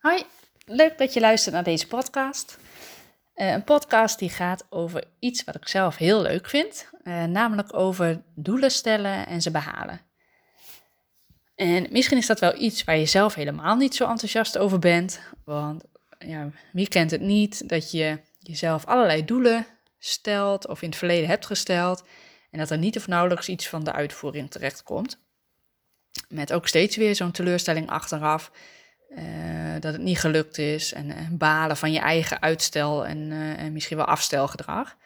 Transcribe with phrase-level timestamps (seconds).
[0.00, 0.22] Hoi,
[0.66, 2.58] leuk dat je luistert naar deze podcast.
[3.34, 7.74] Uh, een podcast die gaat over iets wat ik zelf heel leuk vind, uh, namelijk
[7.74, 10.00] over doelen stellen en ze behalen.
[11.54, 15.20] En misschien is dat wel iets waar je zelf helemaal niet zo enthousiast over bent,
[15.44, 15.84] want
[16.18, 19.66] ja, wie kent het niet dat je jezelf allerlei doelen
[19.98, 22.04] stelt of in het verleden hebt gesteld
[22.50, 25.18] en dat er niet of nauwelijks iets van de uitvoering terecht komt.
[26.28, 28.50] Met ook steeds weer zo'n teleurstelling achteraf
[29.10, 33.58] uh, dat het niet gelukt is en, en, balen van je eigen uitstel en, uh,
[33.58, 34.96] en misschien wel afstelgedrag.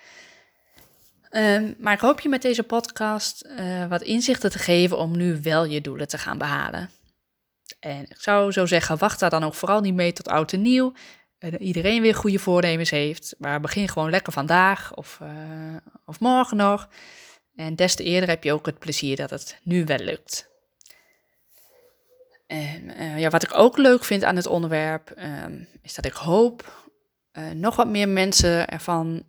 [1.31, 5.41] Uh, maar ik hoop je met deze podcast eh, wat inzichten te geven om nu
[5.43, 6.91] wel je doelen te gaan behalen.
[7.81, 10.63] En ik zou zo zeggen, wacht daar dan ook vooral niet mee tot oud en
[10.63, 10.93] nieuw.
[11.59, 15.21] iedereen weer goede voornemens heeft, maar begin gewoon lekker vandaag of,
[16.05, 16.89] of morgen nog.
[17.57, 20.54] En des te eerder heb je ook het plezier dat het nu wel lukt.
[22.55, 25.15] En uh, ja, wat ik ook leuk vind aan het onderwerp,
[25.45, 26.89] um, is dat ik hoop
[27.33, 29.23] uh, nog wat meer mensen ervan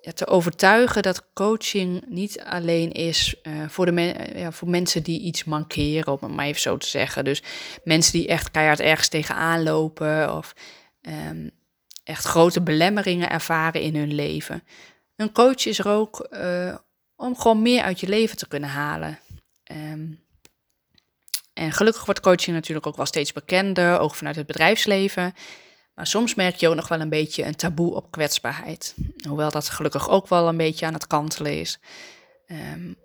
[0.00, 3.34] ja, te overtuigen dat coaching niet alleen is
[3.66, 6.86] voor, de men, ja, voor mensen die iets mankeren, om het maar even zo te
[6.86, 7.24] zeggen.
[7.24, 7.42] Dus
[7.84, 10.54] mensen die echt keihard ergens tegenaan lopen of
[11.30, 11.50] um,
[12.04, 14.62] echt grote belemmeringen ervaren in hun leven.
[15.16, 16.28] Een coach is er ook
[17.16, 19.18] om gewoon meer uit je leven te kunnen halen.
[19.72, 20.26] Um,
[21.58, 25.34] en gelukkig wordt coaching natuurlijk ook wel steeds bekender, ook vanuit het bedrijfsleven.
[25.94, 28.94] Maar soms merk je ook nog wel een beetje een taboe op kwetsbaarheid.
[29.28, 31.78] Hoewel dat gelukkig ook wel een beetje aan het kantelen is.
[32.46, 32.96] Um,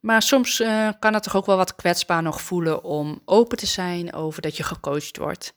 [0.00, 3.66] maar soms uh, kan het toch ook wel wat kwetsbaar nog voelen om open te
[3.66, 5.54] zijn over dat je gecoacht wordt.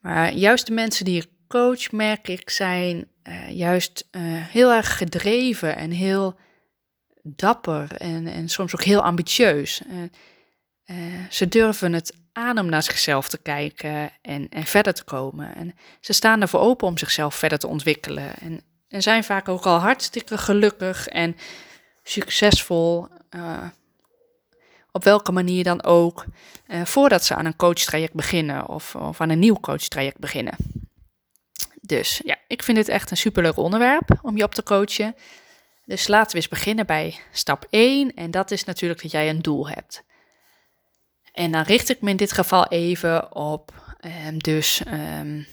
[0.00, 4.96] Maar juist de mensen die ik coach, merk ik, zijn uh, juist uh, heel erg
[4.96, 6.38] gedreven en heel
[7.22, 9.82] dapper en, en soms ook heel ambitieus.
[10.86, 10.96] Uh,
[11.30, 15.54] ze durven het aan om naar zichzelf te kijken en, en verder te komen.
[15.54, 18.36] En ze staan ervoor open om zichzelf verder te ontwikkelen.
[18.36, 21.36] En, en zijn vaak ook al hartstikke gelukkig en
[22.02, 23.06] succesvol.
[23.30, 23.62] Uh,
[24.92, 26.24] op welke manier dan ook,
[26.66, 30.56] uh, voordat ze aan een coachtraject beginnen of, of aan een nieuw coachtraject beginnen.
[31.80, 35.14] Dus ja, ik vind dit echt een superleuk onderwerp om je op te coachen.
[35.84, 38.14] Dus laten we eens beginnen bij stap 1.
[38.14, 40.04] En dat is natuurlijk dat jij een doel hebt.
[41.34, 43.72] En dan richt ik me in dit geval even op
[44.26, 44.82] um, dus
[45.20, 45.46] um,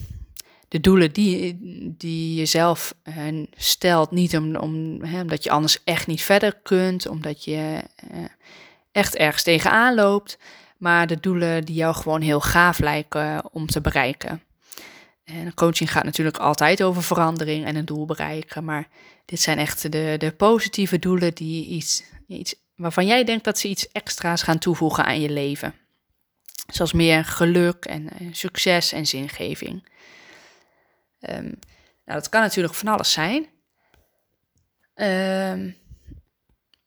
[0.68, 1.58] de doelen die,
[1.98, 4.12] die je zelf uh, stelt.
[4.12, 7.82] Niet om, om, omdat je anders echt niet verder kunt, omdat je
[8.12, 8.20] uh,
[8.92, 10.38] echt ergens tegenaan loopt.
[10.78, 14.42] Maar de doelen die jou gewoon heel gaaf lijken om te bereiken.
[15.24, 18.64] En coaching gaat natuurlijk altijd over verandering en een doel bereiken.
[18.64, 18.88] Maar
[19.26, 23.68] dit zijn echt de, de positieve doelen die iets, iets waarvan jij denkt dat ze
[23.68, 25.74] iets extra's gaan toevoegen aan je leven.
[26.68, 29.90] Zoals meer geluk en uh, succes en zingeving.
[31.30, 31.60] Um,
[32.06, 33.48] nou, dat kan natuurlijk van alles zijn.
[34.96, 35.76] Um,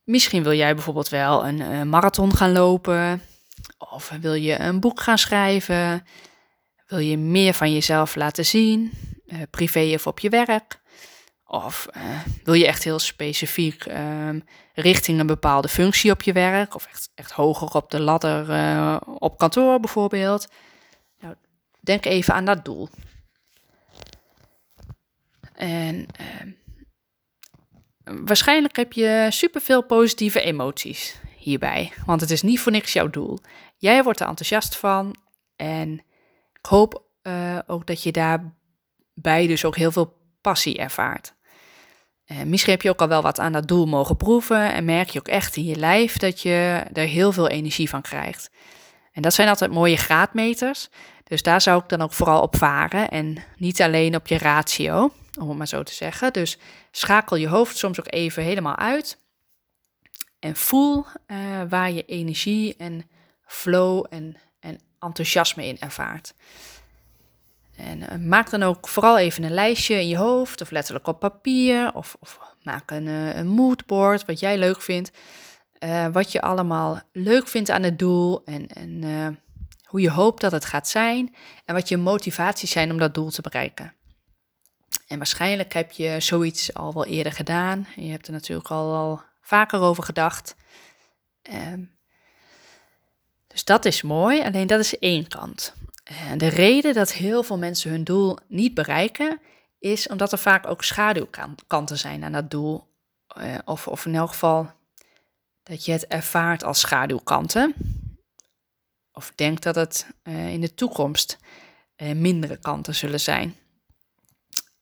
[0.05, 3.23] misschien wil jij bijvoorbeeld wel een, een marathon gaan lopen.
[3.79, 6.07] Of wil je een boek gaan schrijven.
[6.87, 8.93] Wil je meer van jezelf laten zien,
[9.27, 10.81] uh, privé of op je werk?
[11.47, 11.87] Of
[12.45, 16.75] wil je echt heel specifiek um, richting een bepaalde functie op je werk?
[16.75, 20.49] Of echt, echt hoger op de ladder uh, op kantoor bijvoorbeeld?
[21.21, 21.35] Nou,
[21.81, 22.89] denk even aan dat doel.
[25.55, 26.53] En uh,
[28.05, 31.93] waarschijnlijk heb je superveel positieve emoties hierbij.
[32.07, 33.39] Want het is niet voor niks jouw doel.
[33.77, 35.17] Jij wordt er enthousiast van.
[35.57, 36.05] En
[36.53, 41.34] ik hoop uh, ook dat je daarbij dus ook heel veel passie ervaart.
[42.27, 45.11] Uh, misschien heb je ook al wel wat aan dat doel mogen proeven en merk
[45.11, 48.51] je ook echt in je lijf dat je er heel veel energie van krijgt.
[49.13, 50.89] En dat zijn altijd mooie graadmeters,
[51.25, 55.13] dus daar zou ik dan ook vooral op varen en niet alleen op je ratio,
[55.41, 56.33] om het maar zo te zeggen.
[56.33, 56.59] Dus
[56.91, 59.19] schakel je hoofd soms ook even helemaal uit
[60.39, 63.09] en voel uh, waar je energie en
[63.47, 66.35] flow en, en enthousiasme in ervaart.
[67.77, 71.21] En uh, maak dan ook vooral even een lijstje in je hoofd of letterlijk op
[71.21, 75.11] papier of, of maak een, uh, een moodboard wat jij leuk vindt.
[75.79, 79.03] Uh, wat je allemaal leuk vindt aan het doel en, en
[79.85, 81.35] hoe je hoopt dat het gaat zijn
[81.65, 83.95] en wat je motivaties zijn om dat doel te bereiken.
[85.07, 87.87] En waarschijnlijk heb je zoiets al wel eerder gedaan.
[87.97, 90.57] Je hebt er natuurlijk al, al vaker over gedacht.
[91.73, 91.93] Um,
[93.47, 95.75] dus dat is mooi, alleen dat is één kant.
[96.37, 99.41] De reden dat heel veel mensen hun doel niet bereiken,
[99.79, 102.93] is omdat er vaak ook schaduwkanten zijn aan dat doel.
[103.39, 104.71] Uh, of, of in elk geval
[105.63, 107.75] dat je het ervaart als schaduwkanten.
[109.13, 111.39] of denkt dat het in de toekomst
[112.15, 113.57] mindere kanten zullen zijn.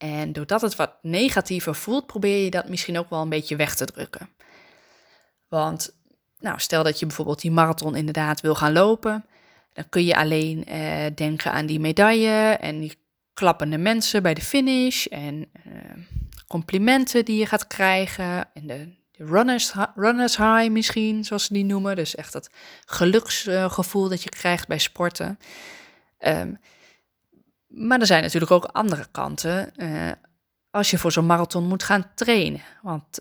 [0.02, 3.74] En doordat het wat negatiever voelt, probeer je dat misschien ook wel een beetje weg
[3.74, 4.28] te drukken.
[5.48, 5.94] Want
[6.38, 9.24] nou, stel dat je bijvoorbeeld die marathon inderdaad wil gaan lopen,
[9.72, 12.98] dan kun je alleen eh, denken aan die medaille en die
[13.34, 15.72] klappende mensen bij de finish en eh,
[16.46, 21.96] complimenten die je gaat krijgen en de, runners, runners high misschien, zoals ze die noemen.
[21.96, 22.50] Dus echt dat
[22.84, 25.38] geluksgevoel dat je krijgt bij sporten.
[26.18, 26.58] Um,
[27.66, 29.72] maar er zijn natuurlijk ook andere kanten
[30.70, 32.62] als je voor zo'n marathon moet gaan trainen.
[32.82, 33.20] Want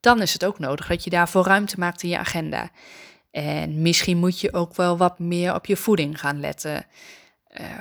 [0.00, 2.70] dan is het ook nodig dat je daarvoor ruimte maakt in je agenda.
[3.34, 6.86] En misschien moet je ook wel wat meer op je voeding gaan letten.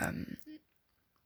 [0.05, 0.37] Um,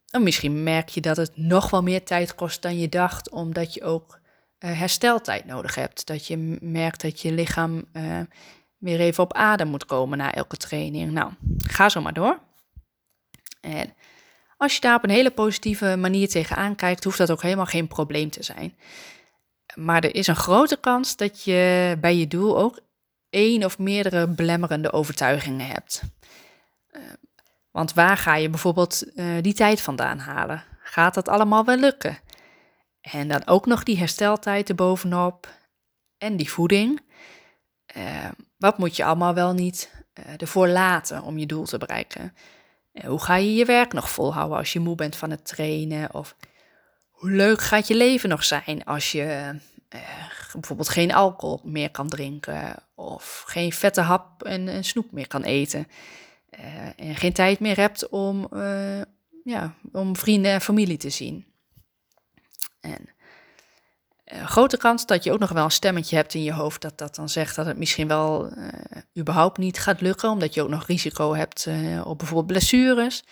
[0.09, 3.73] en misschien merk je dat het nog wel meer tijd kost dan je dacht, omdat
[3.73, 4.19] je ook
[4.59, 6.07] uh, hersteltijd nodig hebt.
[6.07, 8.19] Dat je merkt dat je lichaam uh,
[8.77, 11.11] weer even op adem moet komen na elke training.
[11.11, 12.39] Nou, ga zo maar door.
[13.61, 13.93] En
[14.57, 17.87] als je daar op een hele positieve manier tegenaan kijkt, hoeft dat ook helemaal geen
[17.87, 18.77] probleem te zijn.
[19.75, 22.85] Maar er is een grote kans dat je bij je doel ook
[23.29, 26.01] één of meerdere belemmerende overtuigingen hebt.
[26.91, 27.01] Uh,
[27.71, 30.63] want waar ga je bijvoorbeeld uh, die tijd vandaan halen?
[30.79, 32.19] Gaat dat allemaal wel lukken?
[33.01, 35.47] En dan ook nog die hersteltijd erbovenop
[36.17, 37.01] en die voeding.
[37.97, 38.25] Uh,
[38.57, 40.05] wat moet je allemaal wel niet
[40.37, 42.33] ervoor laten om je doel te bereiken?
[43.05, 46.13] hoe ga je je werk nog volhouden als je moe bent van het trainen?
[46.13, 46.35] Of
[47.09, 49.55] hoe leuk gaat je leven nog zijn als je
[49.95, 50.01] uh,
[50.53, 52.75] bijvoorbeeld geen alcohol meer kan drinken?
[52.95, 55.87] Of geen vette hap en, snoep meer kan eten?
[56.59, 59.01] Uh, en geen tijd meer hebt om, uh,
[59.43, 61.45] ja, om vrienden en familie te zien.
[62.81, 63.09] En
[64.25, 67.15] grote kans dat je ook nog wel een stemmetje hebt in je hoofd dat dat
[67.15, 68.53] dan zegt dat het misschien wel
[69.17, 71.67] überhaupt niet gaat lukken, omdat je ook nog risico hebt
[72.03, 73.23] op bijvoorbeeld blessures,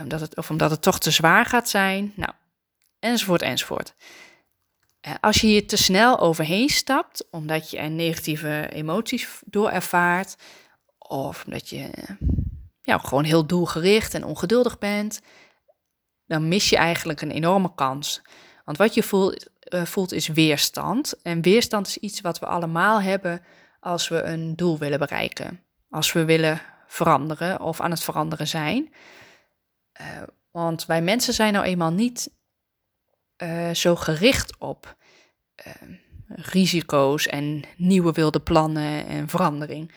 [0.00, 2.32] omdat het, of omdat het toch te zwaar gaat zijn, nou,
[2.98, 3.94] enzovoort, enzovoort.
[5.20, 10.36] Als je hier te snel overheen stapt, omdat je er negatieve emoties door ervaart,
[10.98, 11.90] of omdat je
[12.82, 15.20] ja, gewoon heel doelgericht en ongeduldig bent,
[16.26, 18.22] dan mis je eigenlijk een enorme kans.
[18.64, 21.22] Want wat je voelt, uh, voelt is weerstand.
[21.22, 23.42] En weerstand is iets wat we allemaal hebben
[23.80, 25.60] als we een doel willen bereiken.
[25.90, 28.92] Als we willen veranderen of aan het veranderen zijn.
[30.50, 32.30] Want wij mensen zijn nou eenmaal niet
[33.42, 34.96] uh, zo gericht op
[36.26, 39.92] risico's en nieuwe wilde plannen en verandering.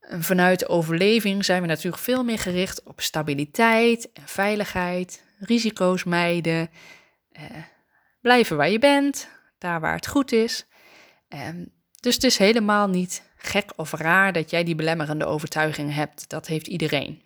[0.00, 6.70] Vanuit overleving zijn we natuurlijk veel meer gericht op stabiliteit en veiligheid, risico's mijden,
[8.20, 9.28] blijven waar je bent,
[9.58, 10.66] daar waar het goed is.
[11.28, 16.28] Um, dus het is helemaal niet gek of raar dat jij die belemmerende overtuiging hebt.
[16.28, 17.22] Dat heeft iedereen.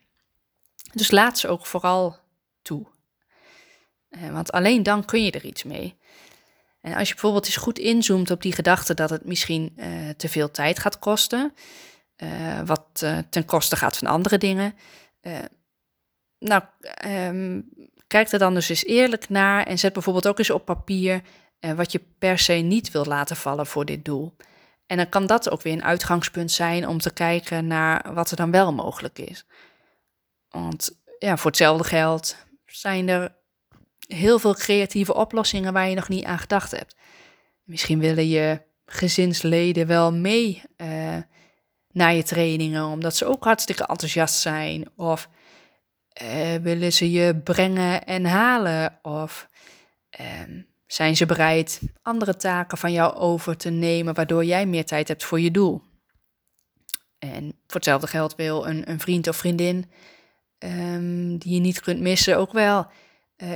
[0.93, 2.17] Dus laat ze ook vooral
[2.63, 2.87] toe.
[4.31, 5.99] Want alleen dan kun je er iets mee.
[6.81, 10.29] En als je bijvoorbeeld eens goed inzoomt op die gedachte dat het misschien uh, te
[10.29, 11.55] veel tijd gaat kosten,
[12.17, 14.75] uh, wat ten koste gaat van andere dingen.
[16.39, 16.63] nou,
[17.07, 17.69] um,
[18.11, 21.23] Kijk er dan dus eens eerlijk naar en zet bijvoorbeeld ook eens op papier
[21.61, 24.37] eh, wat je per se niet wil laten vallen voor dit doel.
[24.87, 28.37] En dan kan dat ook weer een uitgangspunt zijn om te kijken naar wat er
[28.37, 29.47] dan wel mogelijk is.
[30.49, 32.37] Want ja, voor hetzelfde geld
[32.67, 33.35] zijn er
[34.15, 36.97] heel veel creatieve oplossingen waar je nog niet aan gedacht hebt.
[37.65, 41.17] Misschien willen je gezinsleden wel mee uh,
[41.91, 44.89] naar je trainingen, omdat ze ook hartstikke enthousiast zijn.
[44.97, 45.29] Of
[46.23, 48.99] uh, willen ze je brengen en halen?
[49.03, 49.49] Of
[50.21, 50.27] uh,
[50.87, 55.25] zijn ze bereid andere taken van jou over te nemen, waardoor jij meer tijd hebt
[55.25, 55.83] voor je doel?
[57.19, 59.91] En voor hetzelfde geld wil een, een vriend of vriendin
[60.59, 62.87] um, die je niet kunt missen ook wel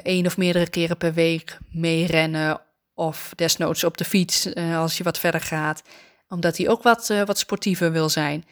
[0.02, 2.60] één of meerdere keren per week meerennen
[2.94, 5.82] of desnoods op de fiets uh, als je wat verder gaat,
[6.28, 8.44] omdat hij ook wat, uh, wat sportiever wil zijn.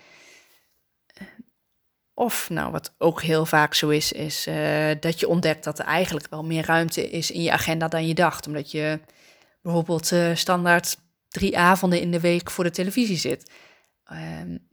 [2.14, 4.44] Of, nou, wat ook heel vaak zo is, is
[5.00, 8.14] dat je ontdekt dat er eigenlijk wel meer ruimte is in je agenda dan je
[8.14, 8.46] dacht.
[8.46, 9.00] Omdat je
[9.62, 10.96] bijvoorbeeld standaard
[11.28, 13.50] drie avonden in de week voor de televisie zit.
[14.40, 14.70] Um,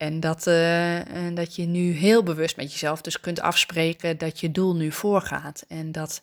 [0.00, 4.50] en dat, en dat je nu heel bewust met jezelf dus kunt afspreken dat je
[4.50, 5.64] doel nu voorgaat.
[5.68, 6.22] En dat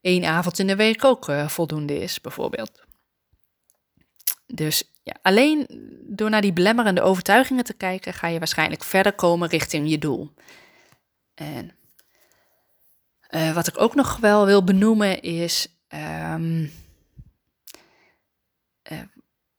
[0.00, 2.84] één avond in de week ook voldoende is, bijvoorbeeld.
[4.46, 5.66] Dus ja, alleen
[6.08, 10.34] door naar die belemmerende overtuigingen te kijken, ga je waarschijnlijk verder komen richting je doel.
[11.34, 11.70] En
[13.54, 16.68] wat ik ook nog wel wil benoemen is, uh,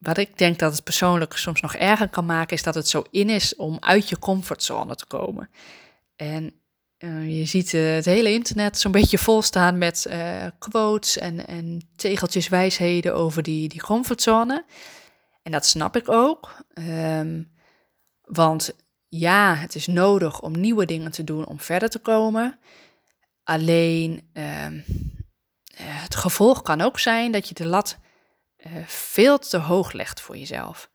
[0.08, 3.04] wat ik denk dat het persoonlijk soms nog erger kan maken, is dat het zo
[3.12, 5.50] in is om uit je comfortzone te komen.
[6.16, 6.54] En
[7.00, 11.48] uh, je ziet uh, het hele internet zo'n beetje vol staan met uh, quotes en,
[11.48, 14.66] en tegeltjes wijsheden over die, die comfortzone.
[15.44, 16.64] En dat snap ik ook.
[16.74, 17.52] Um,
[18.22, 18.76] want
[19.08, 22.60] ja, het is nodig om nieuwe dingen te doen om verder te komen.
[23.44, 24.84] Alleen um,
[25.76, 27.98] het gevolg kan ook zijn dat je de lat
[28.86, 30.90] veel te hoog legt voor jezelf.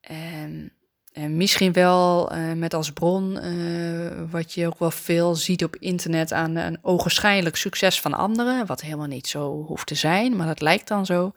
[0.00, 0.72] En
[1.18, 5.76] en misschien wel uh, met als bron, uh, wat je ook wel veel ziet op
[5.76, 8.66] internet, aan een ogenschijnlijk succes van anderen.
[8.66, 11.32] Wat helemaal niet zo hoeft te zijn, maar dat lijkt dan zo.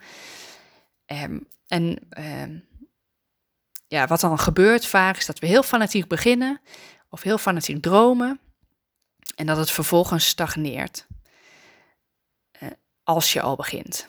[1.05, 1.97] Um, en
[2.41, 2.65] um,
[3.87, 6.61] ja, wat dan gebeurt vaak is dat we heel fanatiek beginnen
[7.09, 8.39] of heel fanatiek dromen.
[9.35, 11.07] En dat het vervolgens stagneert.
[13.03, 14.07] Als je al begint.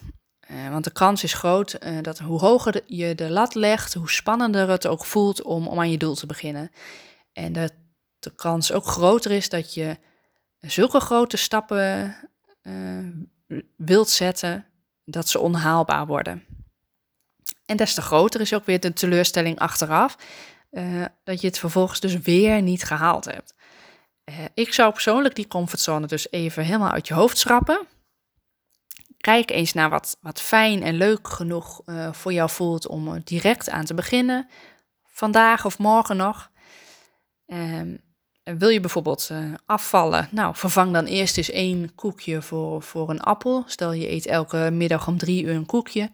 [0.52, 4.10] Uh, want de kans is groot uh, dat hoe hoger je de lat legt, hoe
[4.10, 6.70] spannender het ook voelt om, om aan je doel te beginnen.
[7.32, 7.72] En dat
[8.18, 9.96] de kans ook groter is dat je
[10.60, 12.16] zulke grote stappen
[12.62, 14.66] uh, wilt zetten
[15.04, 16.44] dat ze onhaalbaar worden.
[17.66, 20.16] En des te groter is ook weer de teleurstelling achteraf,
[21.24, 23.54] dat je het vervolgens dus weer niet gehaald hebt.
[24.54, 27.86] ik zou persoonlijk die comfortzone dus even helemaal uit je hoofd schrappen.
[29.22, 33.70] Kijk eens naar wat, wat fijn en leuk genoeg uh, voor jou voelt om direct
[33.70, 34.48] aan te beginnen.
[35.04, 36.50] Vandaag of morgen nog.
[37.46, 38.00] Um,
[38.42, 40.28] wil je bijvoorbeeld uh, afvallen?
[40.30, 43.64] Nou, vervang dan eerst eens één koekje voor, voor een appel.
[43.66, 46.10] Stel je eet elke middag om drie uur een koekje.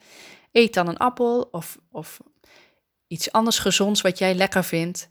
[0.52, 2.18] Eet dan een appel of, of
[3.06, 5.08] iets anders gezonds wat jij lekker vindt.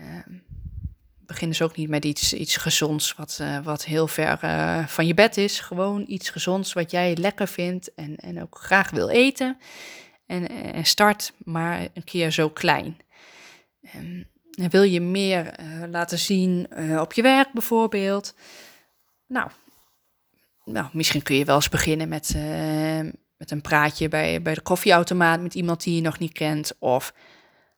[0.00, 0.45] Um,
[1.26, 5.06] begin dus ook niet met iets, iets gezonds wat, uh, wat heel ver uh, van
[5.06, 5.60] je bed is.
[5.60, 9.58] Gewoon iets gezonds wat jij lekker vindt en, en ook graag wil eten.
[10.26, 12.96] En, en start maar een keer zo klein.
[13.80, 16.68] En wil je meer uh, laten zien
[17.00, 18.34] op je werk bijvoorbeeld?
[19.26, 19.50] Nou,
[20.64, 22.34] nou, misschien kun je wel eens beginnen met,
[23.36, 26.72] met een praatje bij, bij de koffieautomaat met iemand die je nog niet kent.
[26.78, 27.12] Of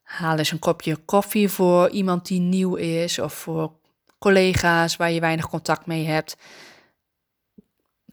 [0.08, 3.72] Haal eens een kopje koffie voor iemand die nieuw is of voor
[4.18, 6.36] collega's waar je weinig contact mee hebt.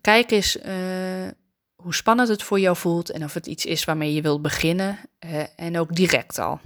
[0.02, 1.28] Kijk eens uh,
[1.76, 5.00] hoe spannend het voor jou voelt en of het iets is waarmee je wilt beginnen
[5.26, 6.60] uh, en ook direct al.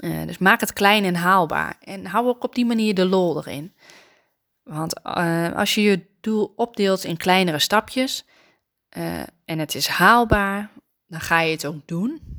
[0.00, 3.36] Uh, dus maak het klein en haalbaar en hou ook op die manier de lol
[3.36, 3.74] erin.
[4.62, 5.02] Want
[5.54, 8.24] als je je doel opdeelt in kleinere stapjes
[9.44, 10.70] en het is haalbaar,
[11.06, 12.35] dan ga je het ook doen.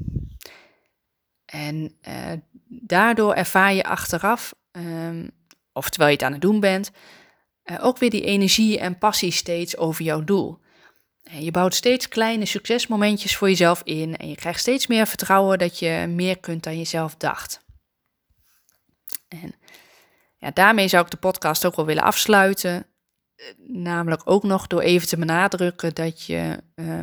[1.57, 2.33] En uh,
[2.67, 5.31] daardoor ervaar je achteraf, um,
[5.73, 6.91] of terwijl je het aan het doen bent,
[7.65, 10.59] uh, ook weer die energie en passie steeds over jouw doel.
[11.23, 15.57] En je bouwt steeds kleine succesmomentjes voor jezelf in en je krijgt steeds meer vertrouwen
[15.57, 17.65] dat je meer kunt dan jezelf dacht.
[19.27, 19.55] En
[20.37, 22.85] ja, daarmee zou ik de podcast ook wel willen afsluiten.
[23.57, 27.01] Namelijk ook nog door even te benadrukken dat je uh,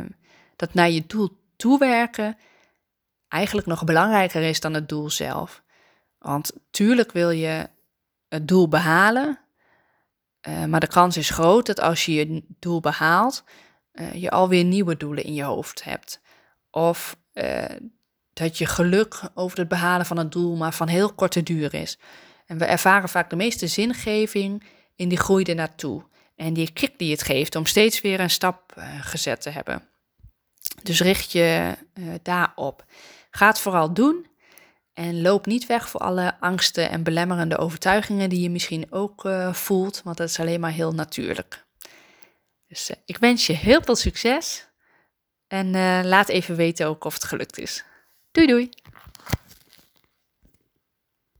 [0.55, 2.37] dat naar je doel toewerken
[3.27, 5.63] eigenlijk nog belangrijker is dan het doel zelf.
[6.17, 7.69] Want tuurlijk wil je
[8.27, 9.39] het doel behalen,
[10.47, 13.43] uh, maar de kans is groot dat als je je doel behaalt,
[13.93, 16.21] uh, je alweer nieuwe doelen in je hoofd hebt.
[16.71, 17.63] Of uh,
[18.33, 21.97] dat je geluk over het behalen van het doel maar van heel korte duur is.
[22.45, 24.63] En we ervaren vaak de meeste zingeving
[24.95, 26.03] in die groei ernaartoe.
[26.35, 29.94] En die kick die het geeft om steeds weer een stap gezet te hebben.
[30.83, 31.77] Dus richt je
[32.21, 32.85] daarop.
[33.31, 34.27] Ga het vooral doen
[34.95, 39.53] en loop niet weg voor alle angsten en belemmerende overtuigingen die je misschien ook uh,
[39.53, 41.65] voelt, want dat is alleen maar heel natuurlijk.
[42.67, 44.67] Dus uh, ik wens je heel veel succes
[45.47, 47.83] en uh, laat even weten ook of het gelukt is.
[48.31, 48.69] Doei doei!